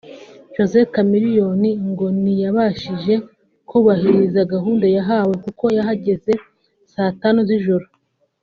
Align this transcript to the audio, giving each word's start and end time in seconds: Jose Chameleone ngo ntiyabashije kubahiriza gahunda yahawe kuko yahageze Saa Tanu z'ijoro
Jose 0.55 0.79
Chameleone 0.93 1.69
ngo 1.89 2.05
ntiyabashije 2.19 3.13
kubahiriza 3.69 4.39
gahunda 4.53 4.85
yahawe 4.95 5.33
kuko 5.43 5.65
yahageze 5.77 6.31
Saa 6.93 7.11
Tanu 7.21 7.39
z'ijoro 7.47 7.85